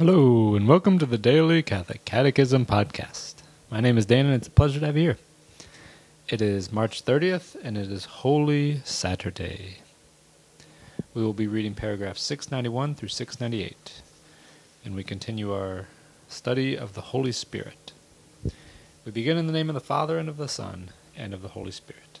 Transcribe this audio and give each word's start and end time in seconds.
Hello, 0.00 0.54
and 0.54 0.66
welcome 0.66 0.98
to 0.98 1.04
the 1.04 1.18
Daily 1.18 1.62
Catholic 1.62 2.06
Catechism 2.06 2.64
Podcast. 2.64 3.34
My 3.70 3.80
name 3.80 3.98
is 3.98 4.06
Dan, 4.06 4.24
and 4.24 4.34
it's 4.34 4.48
a 4.48 4.50
pleasure 4.50 4.80
to 4.80 4.86
have 4.86 4.96
you 4.96 5.02
here. 5.02 5.18
It 6.26 6.40
is 6.40 6.72
March 6.72 7.04
30th, 7.04 7.54
and 7.62 7.76
it 7.76 7.92
is 7.92 8.06
Holy 8.06 8.80
Saturday. 8.82 9.80
We 11.12 11.22
will 11.22 11.34
be 11.34 11.46
reading 11.46 11.74
paragraphs 11.74 12.22
691 12.22 12.94
through 12.94 13.10
698, 13.10 14.00
and 14.86 14.96
we 14.96 15.04
continue 15.04 15.52
our 15.52 15.88
study 16.28 16.78
of 16.78 16.94
the 16.94 17.02
Holy 17.12 17.32
Spirit. 17.32 17.92
We 19.04 19.12
begin 19.12 19.36
in 19.36 19.48
the 19.48 19.52
name 19.52 19.68
of 19.68 19.74
the 19.74 19.80
Father, 19.80 20.16
and 20.16 20.30
of 20.30 20.38
the 20.38 20.48
Son, 20.48 20.92
and 21.14 21.34
of 21.34 21.42
the 21.42 21.48
Holy 21.48 21.72
Spirit. 21.72 22.20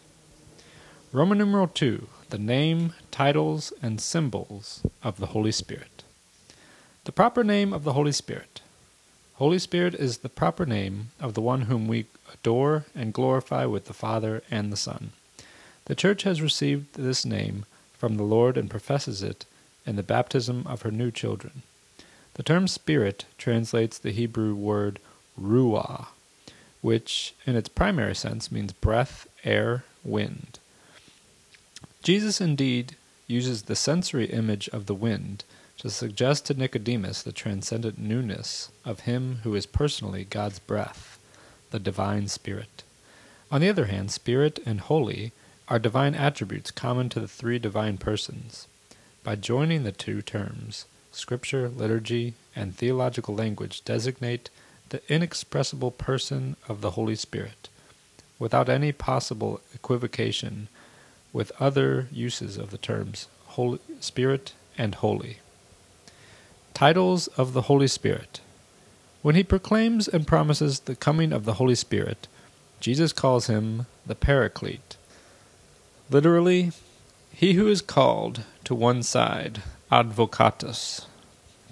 Roman 1.12 1.38
numeral 1.38 1.66
2 1.66 2.08
The 2.28 2.36
name, 2.36 2.92
titles, 3.10 3.72
and 3.80 4.02
symbols 4.02 4.82
of 5.02 5.16
the 5.16 5.28
Holy 5.28 5.52
Spirit. 5.52 5.99
The 7.10 7.14
proper 7.14 7.42
name 7.42 7.72
of 7.72 7.82
the 7.82 7.94
Holy 7.94 8.12
Spirit. 8.12 8.60
Holy 9.34 9.58
Spirit 9.58 9.96
is 9.96 10.18
the 10.18 10.28
proper 10.28 10.64
name 10.64 11.10
of 11.18 11.34
the 11.34 11.40
one 11.40 11.62
whom 11.62 11.88
we 11.88 12.06
adore 12.32 12.84
and 12.94 13.12
glorify 13.12 13.64
with 13.64 13.86
the 13.86 13.92
Father 13.92 14.44
and 14.48 14.72
the 14.72 14.76
Son. 14.76 15.10
The 15.86 15.96
Church 15.96 16.22
has 16.22 16.40
received 16.40 16.94
this 16.94 17.26
name 17.26 17.66
from 17.98 18.16
the 18.16 18.22
Lord 18.22 18.56
and 18.56 18.70
professes 18.70 19.24
it 19.24 19.44
in 19.84 19.96
the 19.96 20.04
baptism 20.04 20.64
of 20.68 20.82
her 20.82 20.92
new 20.92 21.10
children. 21.10 21.62
The 22.34 22.44
term 22.44 22.68
Spirit 22.68 23.24
translates 23.38 23.98
the 23.98 24.12
Hebrew 24.12 24.54
word 24.54 25.00
ruah, 25.36 26.06
which 26.80 27.34
in 27.44 27.56
its 27.56 27.68
primary 27.68 28.14
sense 28.14 28.52
means 28.52 28.72
breath, 28.72 29.26
air, 29.42 29.82
wind. 30.04 30.60
Jesus 32.04 32.40
indeed 32.40 32.94
uses 33.26 33.62
the 33.62 33.74
sensory 33.74 34.26
image 34.26 34.68
of 34.68 34.86
the 34.86 34.94
wind 34.94 35.42
to 35.80 35.88
suggest 35.88 36.44
to 36.44 36.52
Nicodemus 36.52 37.22
the 37.22 37.32
transcendent 37.32 37.98
newness 37.98 38.70
of 38.84 39.00
him 39.00 39.40
who 39.44 39.54
is 39.54 39.64
personally 39.64 40.24
God's 40.28 40.58
breath, 40.58 41.18
the 41.70 41.78
divine 41.78 42.28
Spirit. 42.28 42.82
On 43.50 43.62
the 43.62 43.70
other 43.70 43.86
hand, 43.86 44.10
Spirit 44.10 44.60
and 44.66 44.78
Holy 44.80 45.32
are 45.68 45.78
divine 45.78 46.14
attributes 46.14 46.70
common 46.70 47.08
to 47.08 47.18
the 47.18 47.26
three 47.26 47.58
divine 47.58 47.96
persons. 47.96 48.68
By 49.24 49.36
joining 49.36 49.84
the 49.84 49.90
two 49.90 50.20
terms, 50.20 50.84
Scripture, 51.12 51.70
liturgy, 51.70 52.34
and 52.54 52.76
theological 52.76 53.34
language 53.34 53.82
designate 53.82 54.50
the 54.90 55.00
inexpressible 55.10 55.92
person 55.92 56.56
of 56.68 56.82
the 56.82 56.90
Holy 56.90 57.16
Spirit, 57.16 57.70
without 58.38 58.68
any 58.68 58.92
possible 58.92 59.62
equivocation 59.74 60.68
with 61.32 61.52
other 61.58 62.06
uses 62.12 62.58
of 62.58 62.70
the 62.70 62.78
terms 62.78 63.28
Holy 63.46 63.78
Spirit 64.00 64.52
and 64.76 64.96
Holy. 64.96 65.38
Titles 66.80 67.26
of 67.36 67.52
the 67.52 67.68
Holy 67.68 67.88
Spirit. 67.88 68.40
When 69.20 69.34
he 69.34 69.44
proclaims 69.44 70.08
and 70.08 70.26
promises 70.26 70.80
the 70.80 70.96
coming 70.96 71.30
of 71.30 71.44
the 71.44 71.60
Holy 71.60 71.74
Spirit, 71.74 72.26
Jesus 72.80 73.12
calls 73.12 73.48
him 73.48 73.84
the 74.06 74.14
Paraclete. 74.14 74.96
Literally, 76.08 76.72
he 77.34 77.52
who 77.52 77.68
is 77.68 77.82
called 77.82 78.44
to 78.64 78.74
one 78.74 79.02
side, 79.02 79.60
advocatus. 79.92 81.04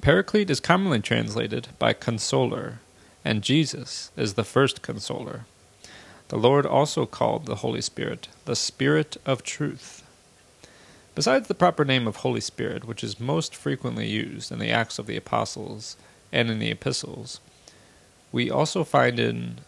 Paraclete 0.02 0.50
is 0.50 0.60
commonly 0.60 1.00
translated 1.00 1.68
by 1.78 1.94
consoler, 1.94 2.80
and 3.24 3.42
Jesus 3.42 4.10
is 4.14 4.34
the 4.34 4.44
first 4.44 4.82
consoler. 4.82 5.46
The 6.28 6.36
Lord 6.36 6.66
also 6.66 7.06
called 7.06 7.46
the 7.46 7.62
Holy 7.64 7.80
Spirit 7.80 8.28
the 8.44 8.54
Spirit 8.54 9.16
of 9.24 9.42
Truth. 9.42 10.04
Besides 11.19 11.48
the 11.48 11.55
proper 11.55 11.84
name 11.84 12.06
of 12.06 12.14
Holy 12.14 12.41
Spirit, 12.41 12.84
which 12.84 13.02
is 13.02 13.19
most 13.19 13.52
frequently 13.52 14.06
used 14.06 14.52
in 14.52 14.61
the 14.61 14.70
Acts 14.70 15.00
of 15.00 15.08
the 15.08 15.16
Apostles 15.16 15.97
and 16.30 16.48
in 16.48 16.60
the 16.60 16.70
Epistles, 16.70 17.41
we 18.30 18.52
also 18.52 18.84
find 18.84 19.19
in 19.19 19.58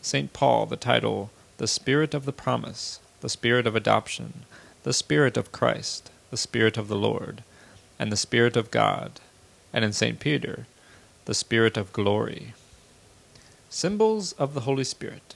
St. 0.00 0.32
Paul 0.32 0.64
the 0.64 0.78
title 0.78 1.30
the 1.58 1.68
Spirit 1.68 2.14
of 2.14 2.24
the 2.24 2.32
Promise, 2.32 3.00
the 3.20 3.28
Spirit 3.28 3.66
of 3.66 3.76
Adoption, 3.76 4.46
the 4.84 4.94
Spirit 4.94 5.36
of 5.36 5.52
Christ, 5.52 6.10
the 6.30 6.38
Spirit 6.38 6.78
of 6.78 6.88
the 6.88 6.96
Lord, 6.96 7.44
and 7.98 8.10
the 8.10 8.16
Spirit 8.16 8.56
of 8.56 8.70
God, 8.70 9.20
and 9.74 9.84
in 9.84 9.92
St. 9.92 10.18
Peter, 10.18 10.66
the 11.26 11.34
Spirit 11.34 11.76
of 11.76 11.92
Glory. 11.92 12.54
Symbols 13.68 14.32
of 14.38 14.54
the 14.54 14.60
Holy 14.60 14.84
Spirit 14.84 15.34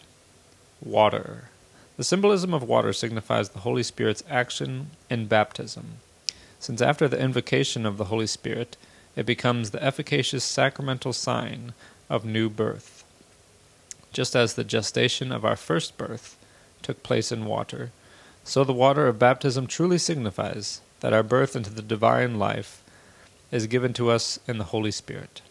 Water. 0.81 1.50
The 1.98 2.04
symbolism 2.04 2.54
of 2.54 2.62
water 2.62 2.92
signifies 2.92 3.48
the 3.48 3.59
Holy 3.59 3.82
Spirit's 3.82 4.22
action 4.31 4.91
in 5.10 5.26
baptism, 5.26 5.97
since 6.60 6.81
after 6.81 7.09
the 7.09 7.20
invocation 7.20 7.84
of 7.84 7.98
the 7.98 8.04
Holy 8.04 8.28
Spirit, 8.28 8.76
it 9.16 9.26
becomes 9.26 9.70
the 9.70 9.82
efficacious 9.82 10.44
sacramental 10.44 11.12
sign 11.12 11.75
of 12.09 12.25
new 12.25 12.48
birth. 12.48 13.03
Just 14.12 14.36
as 14.36 14.54
the 14.54 14.62
gestation 14.62 15.32
of 15.32 15.44
our 15.44 15.56
first 15.56 15.98
birth 15.98 16.36
took 16.82 17.03
place 17.03 17.32
in 17.32 17.47
water, 17.47 17.91
so 18.44 18.62
the 18.62 18.72
water 18.72 19.09
of 19.09 19.19
baptism 19.19 19.66
truly 19.66 19.98
signifies 19.98 20.80
that 21.00 21.12
our 21.12 21.25
birth 21.25 21.56
into 21.56 21.70
the 21.70 21.82
divine 21.82 22.38
life 22.38 22.80
is 23.50 23.66
given 23.66 23.92
to 23.94 24.09
us 24.09 24.38
in 24.47 24.59
the 24.59 24.70
Holy 24.70 24.92
Spirit. 24.92 25.42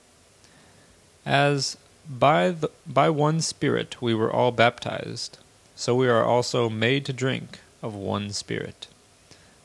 As 1.25 1.75
by, 2.09 2.51
the, 2.51 2.71
by 2.87 3.09
one 3.09 3.41
Spirit 3.41 4.01
we 4.01 4.13
were 4.13 4.31
all 4.31 4.53
baptized, 4.53 5.39
so 5.77 5.93
we 5.93 6.09
are 6.09 6.25
also 6.25 6.71
made 6.71 7.05
to 7.05 7.13
drink 7.13 7.59
of 7.83 7.93
one 7.93 8.31
Spirit. 8.31 8.87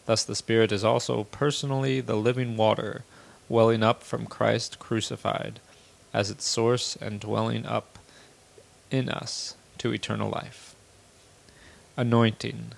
Thus 0.05 0.25
the 0.25 0.34
Spirit 0.34 0.71
is 0.71 0.84
also 0.84 1.25
personally 1.25 2.03
the 2.03 2.17
living 2.17 2.59
water, 2.59 3.05
welling 3.49 3.83
up 3.83 4.03
from 4.03 4.27
Christ 4.27 4.78
crucified, 4.78 5.59
as 6.12 6.31
its 6.31 6.45
source 6.45 6.97
and 6.97 7.19
dwelling 7.19 7.65
up 7.65 7.99
in 8.91 9.09
us 9.09 9.56
to 9.78 9.95
eternal 9.95 10.28
life. 10.28 10.75
Anointing. 11.97 12.73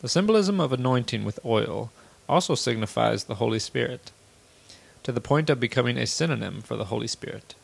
The 0.00 0.08
symbolism 0.08 0.60
of 0.60 0.72
anointing 0.72 1.24
with 1.24 1.40
oil 1.44 1.90
also 2.28 2.54
signifies 2.54 3.24
the 3.24 3.34
Holy 3.36 3.58
Spirit, 3.58 4.12
to 5.02 5.10
the 5.10 5.20
point 5.20 5.50
of 5.50 5.58
becoming 5.58 5.98
a 5.98 6.06
synonym 6.06 6.62
for 6.62 6.76
the 6.76 6.84
Holy 6.84 7.08
Spirit. 7.08 7.56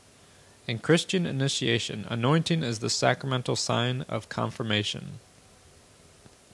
In 0.68 0.78
Christian 0.78 1.26
initiation, 1.26 2.06
anointing 2.08 2.62
is 2.62 2.78
the 2.78 2.90
sacramental 2.90 3.56
sign 3.56 4.04
of 4.08 4.28
confirmation, 4.28 5.18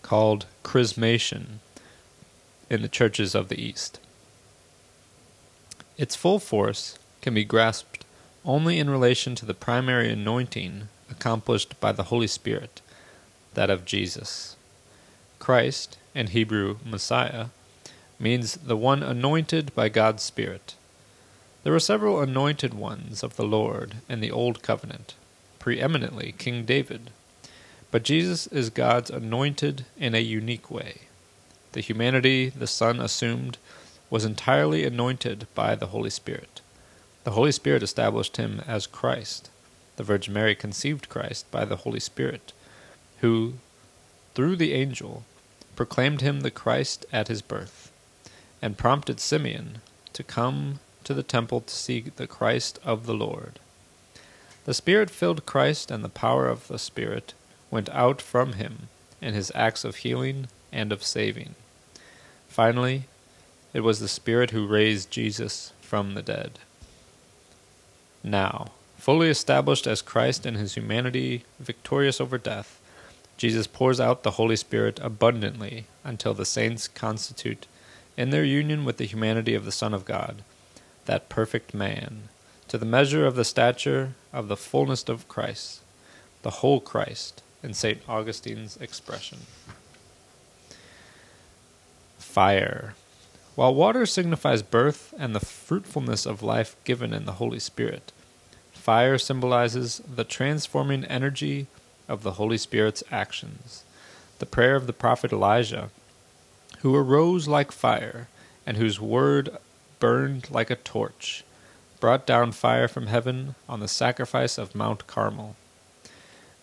called 0.01 0.47
chrismation 0.65 1.61
in 2.71 2.81
the 2.81 2.89
churches 2.89 3.35
of 3.35 3.49
the 3.49 3.61
East. 3.61 4.01
Its 5.99 6.17
full 6.17 6.39
force 6.39 6.99
can 7.21 7.35
be 7.35 7.45
grasped 7.45 8.07
only 8.45 8.79
in 8.79 8.89
relation 8.89 9.35
to 9.35 9.45
the 9.45 9.53
primary 9.53 10.11
anointing 10.11 10.89
accomplished 11.11 11.79
by 11.81 11.93
the 11.93 12.05
Holy 12.05 12.27
Spirit, 12.27 12.81
that 13.53 13.69
of 13.69 13.85
Jesus. 13.85 14.57
Christ, 15.39 15.99
in 16.15 16.29
Hebrew 16.29 16.79
Messiah, 16.85 17.47
means 18.19 18.55
the 18.55 18.77
one 18.77 19.03
anointed 19.03 19.75
by 19.75 19.91
God's 19.91 20.23
Spirit. 20.23 20.77
There 21.65 21.73
were 21.73 21.81
several 21.81 22.21
anointed 22.21 22.73
ones 22.73 23.23
of 23.23 23.37
the 23.37 23.45
Lord 23.45 23.97
in 24.09 24.21
the 24.21 24.31
Old 24.31 24.63
Covenant, 24.63 25.15
preeminently 25.59 26.35
King 26.39 26.65
David. 26.65 27.11
But 27.91 28.05
Jesus 28.05 28.47
is 28.47 28.71
God's 28.71 29.11
anointed 29.11 29.85
in 29.97 30.15
a 30.15 30.21
unique 30.21 30.71
way. 30.71 31.03
The 31.73 31.81
humanity 31.81 32.49
the 32.49 32.67
Son 32.67 33.01
assumed 33.01 33.59
was 34.11 34.25
entirely 34.25 34.85
anointed 34.85 35.47
by 35.55 35.75
the 35.75 35.89
Holy 35.89 36.11
Spirit. 36.11 36.61
The 37.25 37.33
Holy 37.33 37.53
Spirit 37.53 37.83
established 37.83 38.37
him 38.37 38.63
as 38.67 38.87
Christ. 38.87 39.51
The 39.97 40.05
Virgin 40.05 40.33
Mary 40.33 40.55
conceived 40.55 41.09
Christ 41.09 41.51
by 41.51 41.65
the 41.65 41.77
Holy 41.77 42.01
Spirit, 42.01 42.53
who, 43.21 43.55
through 44.35 44.57
the 44.57 44.73
angel, 44.73 45.25
proclaimed 45.77 46.21
him 46.21 46.41
the 46.41 46.51
Christ 46.51 47.05
at 47.13 47.29
his 47.29 47.43
birth, 47.43 47.91
and 48.63 48.79
prompted 48.79 49.21
Simeon 49.21 49.79
to 50.13 50.23
come 50.23 50.81
to 51.09 51.15
the 51.15 51.23
temple 51.23 51.63
to 51.63 51.75
see 51.75 52.01
the 52.17 52.27
Christ 52.27 52.79
of 52.85 53.07
the 53.07 53.15
Lord. 53.15 53.61
The 54.67 54.75
Spirit 54.75 55.09
filled 55.09 55.47
Christ, 55.47 55.91
and 55.91 56.05
the 56.05 56.11
power 56.11 56.47
of 56.47 56.69
the 56.69 56.79
Spirit 56.79 57.33
went 57.71 57.89
out 57.89 58.21
from 58.21 58.53
him 58.53 58.91
in 59.23 59.33
his 59.33 59.51
acts 59.55 59.85
of 59.85 59.97
healing 59.97 60.49
and 60.71 60.93
of 60.93 61.03
saving. 61.03 61.55
Finally, 62.47 63.05
it 63.73 63.81
was 63.81 64.01
the 64.01 64.07
Spirit 64.07 64.51
who 64.51 64.67
raised 64.67 65.11
Jesus 65.11 65.73
from 65.81 66.13
the 66.13 66.21
dead. 66.21 66.59
Now, 68.23 68.73
fully 68.99 69.31
established 69.31 69.87
as 69.87 70.03
Christ 70.03 70.45
in 70.45 70.57
his 70.57 70.75
humanity, 70.75 71.45
victorious 71.59 72.21
over 72.21 72.37
death, 72.37 72.79
Jesus 73.39 73.67
pours 73.67 73.99
out 73.99 74.25
the 74.25 74.33
Holy 74.33 74.57
Spirit 74.57 75.01
abundantly 75.03 75.87
until 76.05 76.35
the 76.35 76.45
saints 76.45 76.87
constitute, 76.87 77.67
in 78.15 78.29
their 78.29 78.45
union 78.45 78.85
with 78.85 78.99
the 78.99 79.07
humanity 79.07 79.55
of 79.55 79.65
the 79.65 79.73
Son 79.73 79.95
of 79.95 80.05
God, 80.05 80.43
that 81.09 81.31
perfect 81.31 81.73
man, 81.73 82.29
to 82.69 82.77
the 82.77 82.85
measure 82.85 83.27
of 83.27 83.35
the 83.35 83.45
stature 83.45 84.13
of 84.31 84.49
the 84.49 84.57
fullness 84.59 85.09
of 85.09 85.27
Christ, 85.27 85.81
the 86.43 86.61
whole 86.61 86.81
Christ, 86.81 87.43
in 87.63 87.73
St. 87.73 88.03
Augustine's 88.07 88.77
expression. 88.77 89.39
Fire. 92.19 92.95
While 93.55 93.75
water 93.75 94.05
signifies 94.05 94.63
birth 94.63 95.15
and 95.19 95.35
the 95.35 95.41
fruitfulness 95.41 96.27
of 96.27 96.43
life 96.43 96.77
given 96.85 97.15
in 97.15 97.25
the 97.25 97.41
Holy 97.41 97.59
Spirit, 97.59 98.13
fire 98.73 99.17
symbolizes 99.17 100.03
the 100.07 100.25
transforming 100.25 101.05
energy 101.07 101.69
of 102.07 102.23
the 102.23 102.33
Holy 102.33 102.59
Spirit's 102.59 103.03
actions. 103.11 103.83
The 104.41 104.47
prayer 104.47 104.77
of 104.77 104.87
the 104.87 104.93
prophet 104.93 105.33
Elijah, 105.33 105.89
who 106.81 106.95
arose 106.95 107.49
like 107.49 107.73
fire 107.73 108.29
and 108.67 108.77
whose 108.77 109.01
word 109.01 109.57
burned 110.01 110.51
like 110.51 110.71
a 110.71 110.77
torch, 110.77 111.45
brought 112.01 112.27
down 112.27 112.53
fire 112.53 112.89
from 112.89 113.07
heaven 113.07 113.55
on 113.69 113.81
the 113.81 113.89
sacrifice 113.89 114.59
of 114.59 114.75
Mount 114.75 115.07
Carmel. 115.07 115.57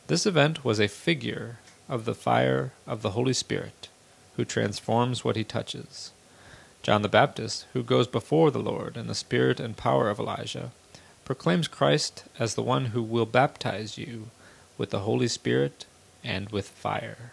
This 0.08 0.26
event 0.26 0.64
was 0.64 0.80
a 0.80 0.88
figure 0.88 1.60
of 1.90 2.06
the 2.06 2.16
fire 2.16 2.74
of 2.88 3.02
the 3.02 3.12
Holy 3.12 3.34
Spirit, 3.34 3.90
who 4.36 4.46
transforms 4.46 5.24
what 5.24 5.36
he 5.36 5.44
touches. 5.44 6.12
John 6.84 7.02
the 7.02 7.10
Baptist, 7.10 7.66
who 7.74 7.84
goes 7.84 8.08
before 8.08 8.52
the 8.52 8.60
Lord 8.60 8.96
in 8.96 9.08
the 9.08 9.16
spirit 9.16 9.60
and 9.60 9.76
power 9.76 10.10
of 10.10 10.20
Elijah, 10.20 10.72
proclaims 11.26 11.68
Christ 11.68 12.26
as 12.38 12.54
the 12.54 12.62
one 12.62 12.86
who 12.86 13.02
will 13.02 13.26
baptize 13.26 13.98
you 13.98 14.30
with 14.78 14.92
the 14.92 15.00
Holy 15.00 15.28
Spirit 15.28 15.86
and 16.24 16.50
with 16.52 16.68
fire. 16.68 17.32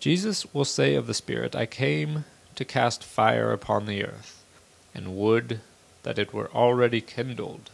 Jesus 0.00 0.46
will 0.52 0.66
say 0.66 0.94
of 0.94 1.06
the 1.06 1.14
Spirit, 1.14 1.56
I 1.56 1.66
came 1.66 2.24
to 2.58 2.64
cast 2.64 3.04
fire 3.04 3.52
upon 3.52 3.86
the 3.86 4.04
earth, 4.04 4.44
and 4.92 5.16
would 5.16 5.60
that 6.02 6.18
it 6.18 6.34
were 6.34 6.50
already 6.50 7.00
kindled. 7.00 7.70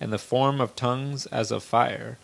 In 0.00 0.10
the 0.10 0.18
form 0.18 0.60
of 0.60 0.76
tongues 0.76 1.26
as 1.26 1.50
of 1.50 1.64
fire, 1.64 2.16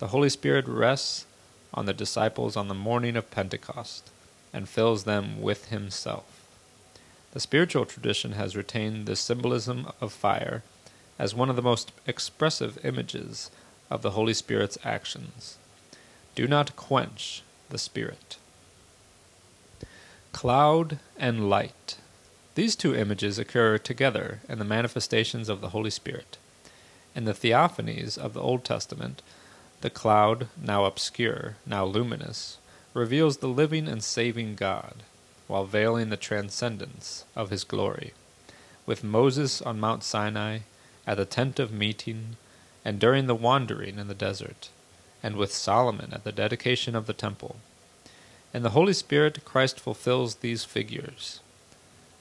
the 0.00 0.08
Holy 0.08 0.28
Spirit 0.28 0.66
rests 0.66 1.24
on 1.72 1.86
the 1.86 1.94
disciples 1.94 2.56
on 2.56 2.66
the 2.66 2.74
morning 2.74 3.14
of 3.14 3.30
Pentecost 3.30 4.10
and 4.52 4.68
fills 4.68 5.04
them 5.04 5.40
with 5.40 5.66
himself. 5.66 6.44
The 7.34 7.38
spiritual 7.38 7.86
tradition 7.86 8.32
has 8.32 8.56
retained 8.56 9.06
the 9.06 9.14
symbolism 9.14 9.86
of 10.00 10.12
fire 10.12 10.64
as 11.20 11.36
one 11.36 11.48
of 11.48 11.54
the 11.54 11.62
most 11.62 11.92
expressive 12.08 12.84
images 12.84 13.52
of 13.90 14.02
the 14.02 14.10
Holy 14.10 14.34
Spirit's 14.34 14.76
actions. 14.82 15.56
Do 16.34 16.48
not 16.48 16.74
quench 16.74 17.44
the 17.68 17.78
Spirit. 17.78 18.38
Cloud 20.36 20.98
and 21.16 21.48
light. 21.48 21.96
These 22.56 22.76
two 22.76 22.94
images 22.94 23.38
occur 23.38 23.78
together 23.78 24.40
in 24.50 24.58
the 24.58 24.66
manifestations 24.66 25.48
of 25.48 25.62
the 25.62 25.70
Holy 25.70 25.88
Spirit. 25.88 26.36
In 27.14 27.24
the 27.24 27.32
theophanies 27.32 28.18
of 28.18 28.34
the 28.34 28.42
Old 28.42 28.62
Testament, 28.62 29.22
the 29.80 29.88
cloud, 29.88 30.48
now 30.60 30.84
obscure, 30.84 31.56
now 31.64 31.86
luminous, 31.86 32.58
reveals 32.92 33.38
the 33.38 33.48
living 33.48 33.88
and 33.88 34.04
saving 34.04 34.56
God, 34.56 34.96
while 35.46 35.64
veiling 35.64 36.10
the 36.10 36.18
transcendence 36.18 37.24
of 37.34 37.48
his 37.48 37.64
glory. 37.64 38.12
With 38.84 39.02
Moses 39.02 39.62
on 39.62 39.80
Mount 39.80 40.04
Sinai, 40.04 40.58
at 41.06 41.16
the 41.16 41.24
tent 41.24 41.58
of 41.58 41.72
meeting, 41.72 42.36
and 42.84 43.00
during 43.00 43.26
the 43.26 43.34
wandering 43.34 43.98
in 43.98 44.06
the 44.06 44.14
desert, 44.14 44.68
and 45.22 45.36
with 45.36 45.54
Solomon 45.54 46.12
at 46.12 46.24
the 46.24 46.30
dedication 46.30 46.94
of 46.94 47.06
the 47.06 47.14
temple. 47.14 47.56
In 48.56 48.62
the 48.62 48.70
Holy 48.70 48.94
Spirit, 48.94 49.44
Christ 49.44 49.78
fulfills 49.78 50.36
these 50.36 50.64
figures. 50.64 51.40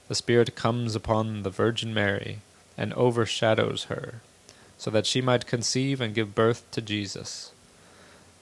The 0.09 0.15
Spirit 0.15 0.53
comes 0.53 0.93
upon 0.93 1.43
the 1.43 1.49
Virgin 1.49 1.93
Mary 1.93 2.39
and 2.77 2.93
overshadows 2.95 3.85
her, 3.85 4.15
so 4.77 4.91
that 4.91 5.05
she 5.05 5.21
might 5.21 5.47
conceive 5.47 6.01
and 6.01 6.13
give 6.13 6.35
birth 6.35 6.69
to 6.71 6.81
Jesus. 6.81 7.53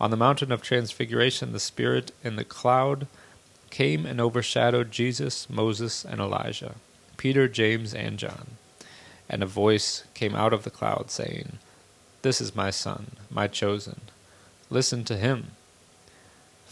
On 0.01 0.09
the 0.09 0.17
mountain 0.17 0.51
of 0.51 0.63
transfiguration, 0.63 1.51
the 1.51 1.59
Spirit 1.59 2.11
in 2.23 2.35
the 2.35 2.43
cloud 2.43 3.05
came 3.69 4.07
and 4.07 4.19
overshadowed 4.19 4.89
Jesus, 4.89 5.47
Moses, 5.47 6.03
and 6.03 6.19
Elijah, 6.19 6.73
Peter, 7.17 7.47
James, 7.47 7.93
and 7.93 8.17
John. 8.17 8.57
And 9.29 9.43
a 9.43 9.45
voice 9.45 10.03
came 10.15 10.33
out 10.33 10.51
of 10.51 10.63
the 10.63 10.71
cloud, 10.71 11.11
saying, 11.11 11.59
This 12.23 12.41
is 12.41 12.55
my 12.55 12.71
Son, 12.71 13.11
my 13.29 13.45
chosen. 13.45 14.01
Listen 14.71 15.03
to 15.03 15.15
him. 15.15 15.51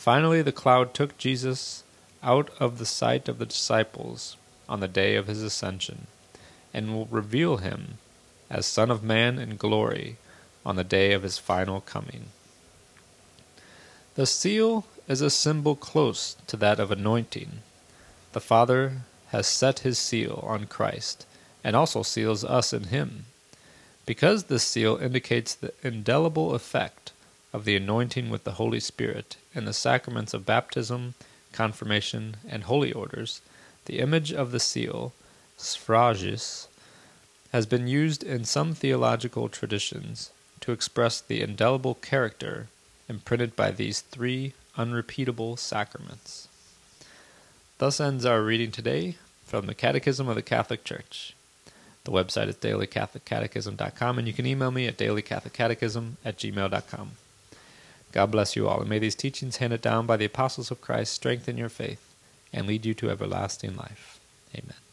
Finally, 0.01 0.41
the 0.41 0.51
cloud 0.51 0.95
took 0.95 1.15
Jesus 1.19 1.83
out 2.23 2.49
of 2.59 2.79
the 2.79 2.87
sight 2.87 3.29
of 3.29 3.37
the 3.37 3.45
disciples 3.45 4.35
on 4.67 4.79
the 4.79 4.87
day 4.87 5.15
of 5.15 5.27
his 5.27 5.43
ascension, 5.43 6.07
and 6.73 6.91
will 6.91 7.05
reveal 7.05 7.57
him 7.57 7.99
as 8.49 8.65
Son 8.65 8.89
of 8.89 9.03
Man 9.03 9.37
in 9.37 9.57
glory 9.57 10.17
on 10.65 10.75
the 10.75 10.83
day 10.83 11.13
of 11.13 11.21
his 11.21 11.37
final 11.37 11.81
coming. 11.81 12.29
The 14.15 14.25
seal 14.25 14.87
is 15.07 15.21
a 15.21 15.29
symbol 15.29 15.75
close 15.75 16.35
to 16.47 16.57
that 16.57 16.79
of 16.79 16.89
anointing. 16.89 17.59
The 18.31 18.41
Father 18.41 19.03
has 19.27 19.45
set 19.45 19.81
his 19.81 19.99
seal 19.99 20.43
on 20.47 20.65
Christ, 20.65 21.27
and 21.63 21.75
also 21.75 22.01
seals 22.01 22.43
us 22.43 22.73
in 22.73 22.85
him. 22.85 23.25
Because 24.07 24.45
this 24.45 24.63
seal 24.63 24.97
indicates 24.97 25.53
the 25.53 25.75
indelible 25.83 26.55
effect 26.55 27.11
of 27.53 27.65
the 27.65 27.75
anointing 27.75 28.29
with 28.29 28.43
the 28.43 28.53
Holy 28.53 28.79
Spirit 28.79 29.37
in 29.53 29.65
the 29.65 29.73
sacraments 29.73 30.33
of 30.33 30.45
baptism, 30.45 31.13
confirmation, 31.51 32.37
and 32.47 32.63
holy 32.63 32.91
orders, 32.91 33.41
the 33.85 33.99
image 33.99 34.31
of 34.31 34.51
the 34.51 34.59
seal, 34.59 35.13
sphragis, 35.57 36.67
has 37.51 37.65
been 37.65 37.87
used 37.87 38.23
in 38.23 38.45
some 38.45 38.73
theological 38.73 39.49
traditions 39.49 40.31
to 40.61 40.71
express 40.71 41.19
the 41.19 41.41
indelible 41.41 41.95
character 41.95 42.67
imprinted 43.09 43.55
by 43.55 43.71
these 43.71 44.01
three 44.01 44.53
unrepeatable 44.77 45.57
sacraments. 45.57 46.47
Thus 47.77 47.99
ends 47.99 48.25
our 48.25 48.41
reading 48.41 48.71
today 48.71 49.17
from 49.45 49.65
the 49.65 49.73
Catechism 49.73 50.29
of 50.29 50.35
the 50.35 50.41
Catholic 50.41 50.83
Church. 50.85 51.35
The 52.03 52.11
website 52.11 52.47
is 52.47 52.55
dailycatholiccatechism.com, 52.55 54.17
and 54.17 54.27
you 54.27 54.33
can 54.33 54.45
email 54.45 54.71
me 54.71 54.87
at 54.87 54.97
dailycatholiccatechism 54.97 56.13
at 56.23 56.37
gmail.com. 56.37 57.11
God 58.11 58.31
bless 58.31 58.55
you 58.55 58.67
all, 58.67 58.81
and 58.81 58.89
may 58.89 58.99
these 58.99 59.15
teachings 59.15 59.57
handed 59.57 59.81
down 59.81 60.05
by 60.05 60.17
the 60.17 60.25
apostles 60.25 60.71
of 60.71 60.81
Christ 60.81 61.13
strengthen 61.13 61.57
your 61.57 61.69
faith 61.69 62.13
and 62.53 62.67
lead 62.67 62.85
you 62.85 62.93
to 62.95 63.09
everlasting 63.09 63.75
life. 63.75 64.19
Amen. 64.55 64.90